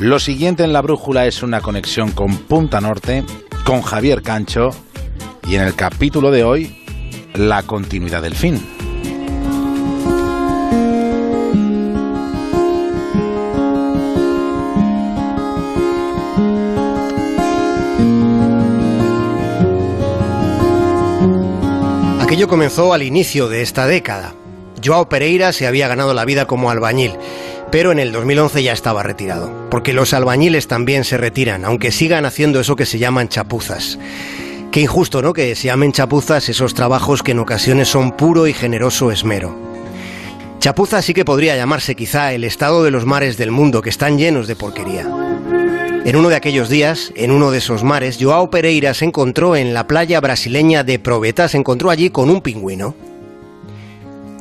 [0.00, 3.24] Lo siguiente en la brújula es una conexión con Punta Norte,
[3.64, 4.70] con Javier Cancho
[5.48, 6.84] y en el capítulo de hoy,
[7.34, 8.60] la continuidad del fin.
[22.20, 24.34] Aquello comenzó al inicio de esta década.
[24.84, 27.12] Joao Pereira se había ganado la vida como albañil,
[27.74, 32.24] pero en el 2011 ya estaba retirado, porque los albañiles también se retiran, aunque sigan
[32.24, 33.98] haciendo eso que se llaman chapuzas.
[34.70, 35.32] Qué injusto, ¿no?
[35.32, 39.58] Que se llamen chapuzas esos trabajos que en ocasiones son puro y generoso esmero.
[40.60, 44.18] Chapuza sí que podría llamarse quizá el estado de los mares del mundo, que están
[44.18, 45.08] llenos de porquería.
[46.04, 49.74] En uno de aquellos días, en uno de esos mares, Joao Pereira se encontró en
[49.74, 52.94] la playa brasileña de Proveta, se encontró allí con un pingüino.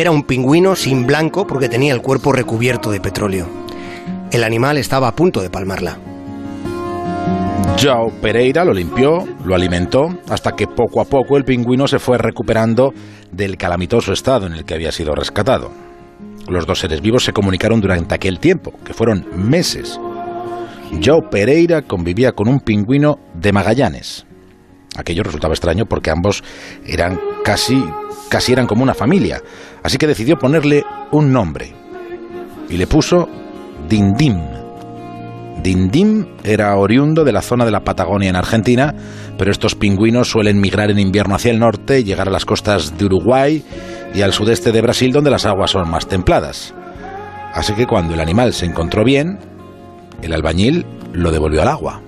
[0.00, 3.46] Era un pingüino sin blanco porque tenía el cuerpo recubierto de petróleo.
[4.30, 5.98] El animal estaba a punto de palmarla.
[7.78, 12.16] Joao Pereira lo limpió, lo alimentó, hasta que poco a poco el pingüino se fue
[12.16, 12.94] recuperando
[13.30, 15.70] del calamitoso estado en el que había sido rescatado.
[16.48, 20.00] Los dos seres vivos se comunicaron durante aquel tiempo, que fueron meses.
[21.04, 24.24] Joao Pereira convivía con un pingüino de Magallanes.
[24.96, 26.42] Aquello resultaba extraño porque ambos
[26.86, 27.84] eran casi,
[28.30, 29.42] casi eran como una familia,
[29.82, 31.74] así que decidió ponerle un nombre
[32.70, 33.28] y le puso
[33.88, 34.38] Dindim.
[35.62, 38.94] Dindim era oriundo de la zona de la Patagonia en Argentina,
[39.36, 43.04] pero estos pingüinos suelen migrar en invierno hacia el norte, llegar a las costas de
[43.04, 43.62] Uruguay
[44.14, 46.72] y al sudeste de Brasil donde las aguas son más templadas.
[47.52, 49.38] Así que cuando el animal se encontró bien,
[50.22, 52.00] el albañil lo devolvió al agua.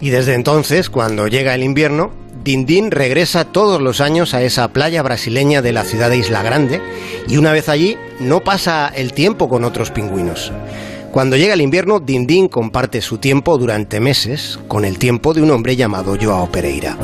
[0.00, 2.12] Y desde entonces, cuando llega el invierno,
[2.46, 6.80] Dindín regresa todos los años a esa playa brasileña de la ciudad de Isla Grande
[7.26, 10.52] y una vez allí no pasa el tiempo con otros pingüinos.
[11.10, 15.50] Cuando llega el invierno, Dindín comparte su tiempo durante meses con el tiempo de un
[15.50, 16.96] hombre llamado Joao Pereira.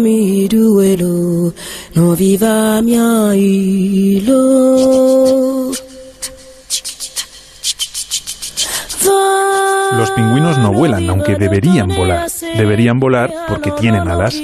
[0.00, 1.52] Mi duelo,
[4.26, 5.72] no.
[9.98, 12.28] Los pingüinos no vuelan, aunque deberían volar.
[12.56, 14.34] Deberían volar porque tienen alas.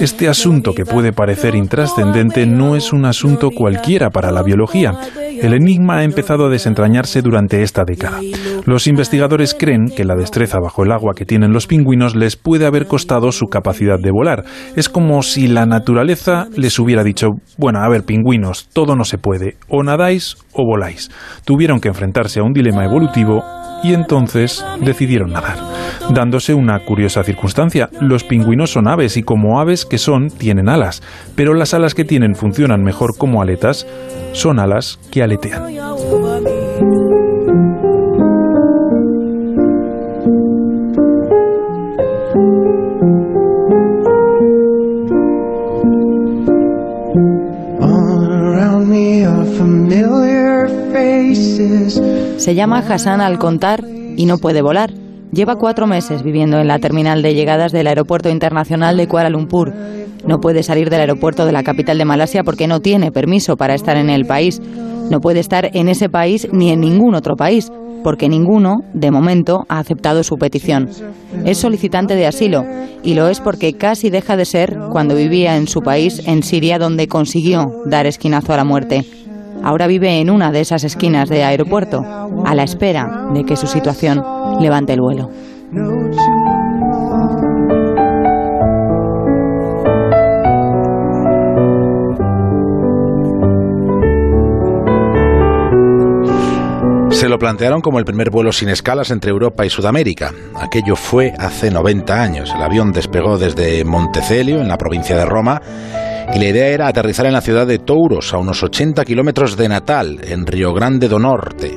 [0.00, 4.98] Este asunto que puede parecer intrascendente no es un asunto cualquiera para la biología.
[5.40, 8.20] El enigma ha empezado a desentrañarse durante esta década.
[8.66, 12.66] Los investigadores creen que la destreza bajo el agua que tienen los pingüinos les puede
[12.66, 14.44] haber costado su capacidad de volar.
[14.76, 17.28] Es como si la naturaleza les hubiera dicho,
[17.58, 21.10] bueno, a ver, pingüinos, todo no se puede, o nadáis o voláis.
[21.44, 23.42] Tuvieron que enfrentarse a un dilema evolutivo
[23.84, 25.58] y entonces decidieron nadar.
[26.10, 31.02] Dándose una curiosa circunstancia, los pingüinos son aves y como aves que son, tienen alas,
[31.36, 33.86] pero las alas que tienen funcionan mejor como aletas,
[34.32, 35.93] son alas que aletean.
[51.34, 53.84] Se llama Hassan al contar
[54.16, 54.92] y no puede volar.
[55.32, 59.72] Lleva cuatro meses viviendo en la terminal de llegadas del Aeropuerto Internacional de Kuala Lumpur.
[60.26, 63.74] No puede salir del aeropuerto de la capital de Malasia porque no tiene permiso para
[63.74, 64.60] estar en el país.
[65.10, 67.70] No puede estar en ese país ni en ningún otro país,
[68.02, 70.88] porque ninguno, de momento, ha aceptado su petición.
[71.44, 72.64] Es solicitante de asilo
[73.02, 76.78] y lo es porque casi deja de ser cuando vivía en su país, en Siria,
[76.78, 79.04] donde consiguió dar esquinazo a la muerte.
[79.62, 82.02] Ahora vive en una de esas esquinas de aeropuerto,
[82.44, 84.22] a la espera de que su situación
[84.60, 85.30] levante el vuelo.
[97.24, 100.34] Se lo plantearon como el primer vuelo sin escalas entre Europa y Sudamérica.
[100.56, 102.52] Aquello fue hace 90 años.
[102.54, 105.58] El avión despegó desde Montecelio, en la provincia de Roma,
[106.34, 109.70] y la idea era aterrizar en la ciudad de Touros, a unos 80 kilómetros de
[109.70, 111.74] Natal, en Río Grande do Norte.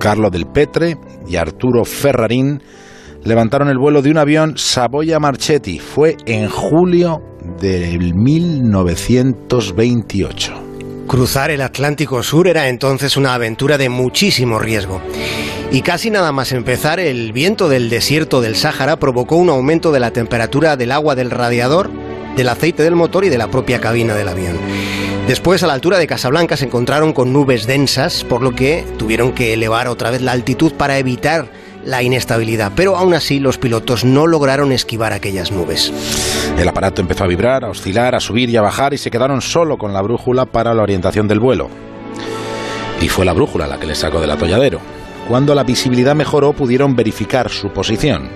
[0.00, 0.98] Carlo del Petre
[1.28, 2.60] y Arturo Ferrarín
[3.22, 5.78] levantaron el vuelo de un avión Savoia Marchetti.
[5.78, 7.22] Fue en julio
[7.60, 10.65] del 1928.
[11.06, 15.00] Cruzar el Atlántico Sur era entonces una aventura de muchísimo riesgo.
[15.70, 20.00] Y casi nada más empezar, el viento del desierto del Sáhara provocó un aumento de
[20.00, 21.90] la temperatura del agua del radiador,
[22.34, 24.58] del aceite del motor y de la propia cabina del avión.
[25.28, 29.32] Después, a la altura de Casablanca, se encontraron con nubes densas, por lo que tuvieron
[29.32, 31.48] que elevar otra vez la altitud para evitar
[31.86, 35.92] la inestabilidad, pero aún así los pilotos no lograron esquivar aquellas nubes.
[36.58, 39.40] El aparato empezó a vibrar, a oscilar, a subir y a bajar y se quedaron
[39.40, 41.70] solo con la brújula para la orientación del vuelo.
[43.00, 44.80] Y fue la brújula la que les sacó del atolladero.
[45.28, 48.30] Cuando la visibilidad mejoró pudieron verificar su posición.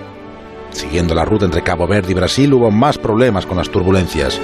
[0.71, 4.39] Siguiendo la ruta entre Cabo Verde y Brasil hubo más problemas con las turbulencias.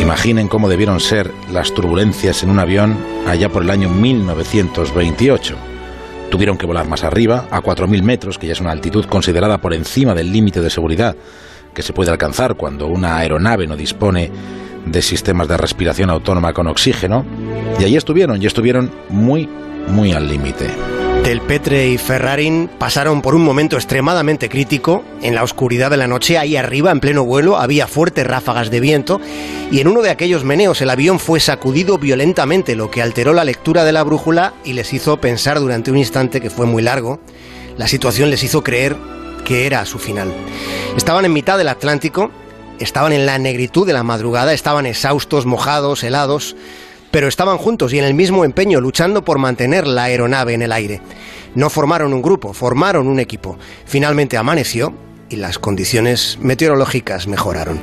[0.00, 2.96] Imaginen cómo debieron ser las turbulencias en un avión
[3.26, 5.67] allá por el año 1928.
[6.30, 9.72] Tuvieron que volar más arriba, a 4.000 metros, que ya es una altitud considerada por
[9.72, 11.16] encima del límite de seguridad
[11.74, 14.30] que se puede alcanzar cuando una aeronave no dispone
[14.84, 17.24] de sistemas de respiración autónoma con oxígeno.
[17.78, 19.48] Y ahí estuvieron, y estuvieron muy,
[19.88, 20.97] muy al límite.
[21.28, 25.04] Del Petre y Ferrarin pasaron por un momento extremadamente crítico.
[25.20, 28.80] En la oscuridad de la noche, ahí arriba, en pleno vuelo, había fuertes ráfagas de
[28.80, 29.20] viento
[29.70, 33.44] y en uno de aquellos meneos el avión fue sacudido violentamente, lo que alteró la
[33.44, 37.20] lectura de la brújula y les hizo pensar durante un instante que fue muy largo.
[37.76, 38.96] La situación les hizo creer
[39.44, 40.32] que era su final.
[40.96, 42.30] Estaban en mitad del Atlántico,
[42.78, 46.56] estaban en la negritud de la madrugada, estaban exhaustos, mojados, helados
[47.10, 50.72] pero estaban juntos y en el mismo empeño luchando por mantener la aeronave en el
[50.72, 51.00] aire.
[51.54, 53.58] No formaron un grupo, formaron un equipo.
[53.84, 54.92] Finalmente amaneció
[55.28, 57.80] y las condiciones meteorológicas mejoraron.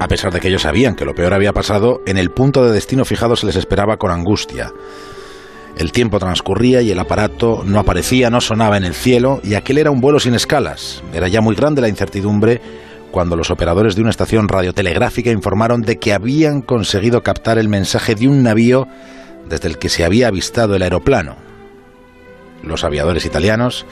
[0.00, 2.72] A pesar de que ellos sabían que lo peor había pasado, en el punto de
[2.72, 4.72] destino fijado se les esperaba con angustia.
[5.76, 9.78] El tiempo transcurría y el aparato no aparecía, no sonaba en el cielo, y aquel
[9.78, 11.02] era un vuelo sin escalas.
[11.14, 12.60] Era ya muy grande la incertidumbre
[13.12, 18.16] cuando los operadores de una estación radiotelegráfica informaron de que habían conseguido captar el mensaje
[18.16, 18.88] de un navío
[19.48, 21.36] desde el que se había avistado el aeroplano.
[22.62, 23.86] Los aviadores italianos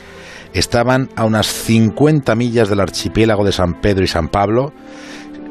[0.54, 4.72] estaban a unas 50 millas del archipiélago de San Pedro y San Pablo,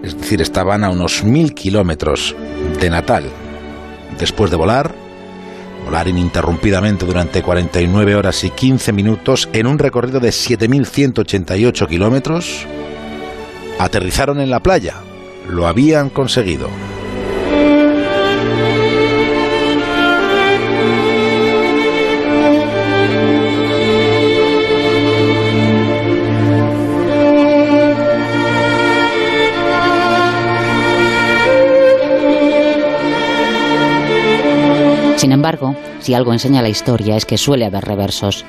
[0.03, 2.35] es decir, estaban a unos mil kilómetros
[2.79, 3.25] de Natal.
[4.17, 4.93] Después de volar,
[5.85, 12.65] volar ininterrumpidamente durante 49 horas y 15 minutos en un recorrido de 7.188 kilómetros,
[13.79, 14.95] aterrizaron en la playa.
[15.47, 16.69] Lo habían conseguido.
[35.15, 38.45] Sin embargo, si algo enseña la historia es que suele haber reversos.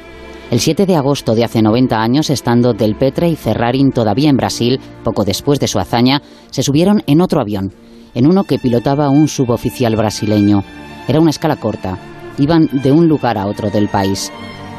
[0.50, 4.36] El 7 de agosto de hace 90 años, estando Del Petre y Ferrarin todavía en
[4.36, 7.72] Brasil, poco después de su hazaña, se subieron en otro avión,
[8.14, 10.64] en uno que pilotaba un suboficial brasileño.
[11.06, 11.98] Era una escala corta.
[12.36, 14.32] Iban de un lugar a otro del país.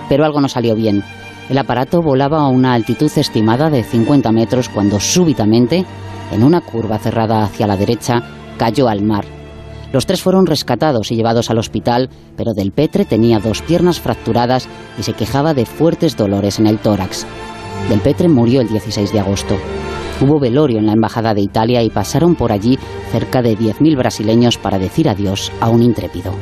[0.09, 1.03] Pero algo no salió bien.
[1.49, 5.85] El aparato volaba a una altitud estimada de 50 metros cuando súbitamente,
[6.33, 8.21] en una curva cerrada hacia la derecha,
[8.57, 9.40] cayó al mar
[9.91, 14.67] los tres fueron rescatados y llevados al hospital, pero Del Petre tenía dos piernas fracturadas
[14.97, 17.25] y se quejaba de fuertes dolores en el tórax.
[17.89, 19.57] Del Petre murió el 16 de agosto.
[20.21, 22.77] Hubo velorio en la Embajada de Italia y pasaron por allí
[23.11, 26.33] cerca de 10.000 brasileños para decir adiós a un intrépido.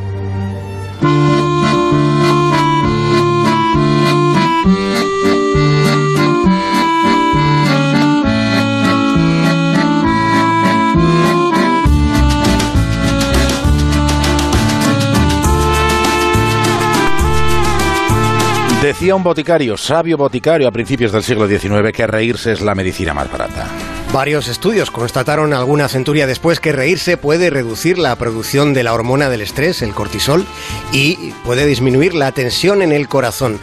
[18.81, 23.13] Decía un boticario, sabio boticario a principios del siglo XIX, que reírse es la medicina
[23.13, 23.67] más barata.
[24.13, 29.29] Varios estudios constataron alguna centuria después que reírse puede reducir la producción de la hormona
[29.29, 30.45] del estrés, el cortisol,
[30.93, 33.59] y puede disminuir la tensión en el corazón.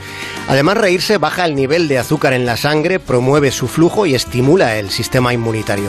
[0.49, 4.77] Además, reírse baja el nivel de azúcar en la sangre, promueve su flujo y estimula
[4.77, 5.89] el sistema inmunitario.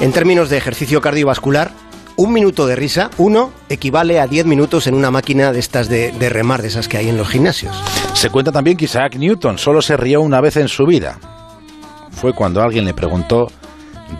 [0.00, 1.72] En términos de ejercicio cardiovascular,
[2.14, 6.12] un minuto de risa, uno, equivale a 10 minutos en una máquina de estas de,
[6.12, 7.74] de, remar, de esas que hay en los gimnasios.
[8.14, 11.18] Se cuenta también que Isaac Newton solo se rió una vez en su vida.
[12.12, 13.46] Fue cuando alguien le preguntó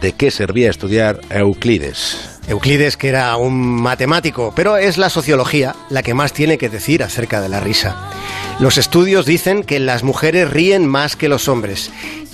[0.01, 2.41] de qué servía estudiar Euclides.
[2.49, 7.03] Euclides, que era un matemático, pero es la sociología la que más tiene que decir
[7.03, 8.11] acerca de la risa.
[8.59, 11.91] Los estudios dicen que las mujeres ríen más que los hombres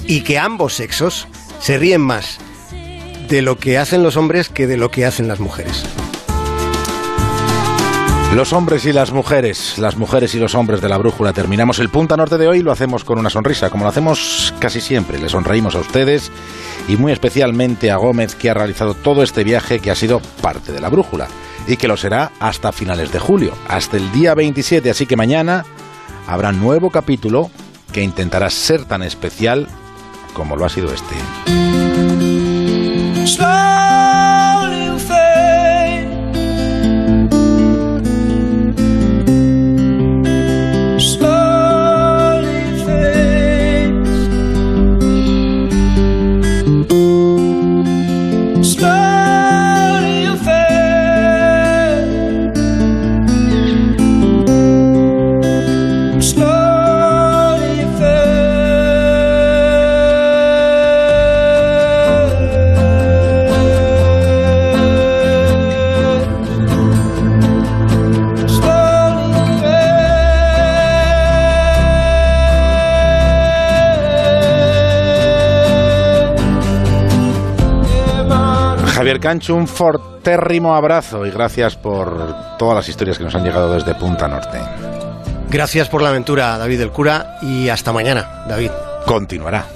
[0.07, 1.29] y que ambos sexos
[1.61, 2.39] se ríen más
[3.29, 5.85] de lo que hacen los hombres que de lo que hacen las mujeres.
[8.39, 11.33] Los hombres y las mujeres, las mujeres y los hombres de la brújula.
[11.33, 14.81] Terminamos el punta norte de hoy lo hacemos con una sonrisa, como lo hacemos casi
[14.81, 15.19] siempre.
[15.19, 16.31] Le sonreímos a ustedes
[16.87, 20.71] y muy especialmente a Gómez, que ha realizado todo este viaje que ha sido parte
[20.71, 21.27] de la brújula
[21.67, 24.89] y que lo será hasta finales de julio, hasta el día 27.
[24.89, 25.65] Así que mañana
[26.29, 27.51] habrá nuevo capítulo
[27.93, 29.67] que intentará ser tan especial
[30.33, 31.17] como lo ha sido este.
[78.99, 83.73] Javier Cancho, un fortérrimo abrazo y gracias por todas las historias que nos han llegado
[83.73, 84.59] desde Punta Norte.
[85.49, 88.73] Gracias por la aventura, David del Cura, y hasta mañana, David.
[89.07, 89.67] Continuará.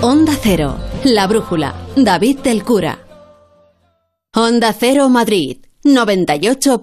[0.00, 3.00] Onda Cero, La Brújula, David del Cura.
[4.34, 6.82] Onda Cero Madrid, 98.